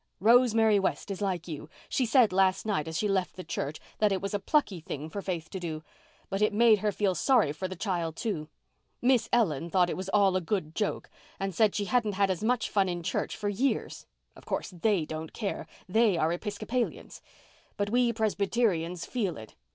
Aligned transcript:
Rosemary 0.19 0.79
West 0.79 1.11
is 1.11 1.21
like 1.21 1.47
you—she 1.47 2.07
said 2.07 2.33
last 2.33 2.65
night 2.65 2.87
as 2.87 2.97
she 2.97 3.07
left 3.07 3.35
the 3.35 3.43
church 3.43 3.79
that 3.99 4.11
it 4.11 4.19
was 4.19 4.33
a 4.33 4.39
plucky 4.39 4.79
thing 4.79 5.11
for 5.11 5.21
Faith 5.21 5.47
to 5.51 5.59
do, 5.59 5.83
but 6.27 6.41
it 6.41 6.53
made 6.55 6.79
her 6.79 6.91
feel 6.91 7.13
sorry 7.13 7.51
for 7.51 7.67
the 7.67 7.75
child, 7.75 8.15
too. 8.15 8.49
Miss 8.99 9.29
Ellen 9.31 9.69
thought 9.69 9.91
it 9.91 10.09
all 10.11 10.35
a 10.35 10.41
good 10.41 10.73
joke, 10.73 11.11
and 11.39 11.53
said 11.53 11.75
she 11.75 11.85
hadn't 11.85 12.13
had 12.13 12.31
as 12.31 12.43
much 12.43 12.67
fun 12.67 12.89
in 12.89 13.03
church 13.03 13.37
for 13.37 13.47
years. 13.47 14.07
Of 14.35 14.43
course 14.47 14.71
they 14.71 15.05
don't 15.05 15.33
care—they 15.33 16.17
are 16.17 16.33
Episcopalians. 16.33 17.21
But 17.77 17.91
we 17.91 18.11
Presbyterians 18.11 19.05
feel 19.05 19.37
it. 19.37 19.53